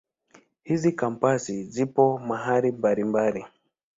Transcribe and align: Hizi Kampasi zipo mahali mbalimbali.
Hizi 0.63 0.91
Kampasi 0.91 1.63
zipo 1.63 2.17
mahali 2.17 2.71
mbalimbali. 2.71 3.45